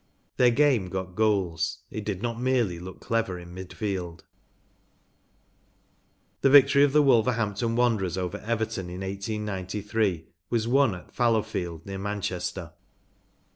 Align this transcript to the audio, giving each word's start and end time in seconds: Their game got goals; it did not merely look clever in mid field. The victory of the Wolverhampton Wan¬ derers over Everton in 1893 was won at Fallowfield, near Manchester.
Their 0.37 0.49
game 0.49 0.87
got 0.89 1.13
goals; 1.13 1.83
it 1.91 2.03
did 2.03 2.23
not 2.23 2.41
merely 2.41 2.79
look 2.79 3.01
clever 3.01 3.37
in 3.37 3.53
mid 3.53 3.71
field. 3.71 4.23
The 6.41 6.49
victory 6.49 6.83
of 6.83 6.91
the 6.91 7.03
Wolverhampton 7.03 7.75
Wan¬ 7.75 7.99
derers 7.99 8.17
over 8.17 8.39
Everton 8.39 8.89
in 8.89 9.01
1893 9.01 10.25
was 10.49 10.67
won 10.67 10.95
at 10.95 11.13
Fallowfield, 11.13 11.85
near 11.85 11.99
Manchester. 11.99 12.73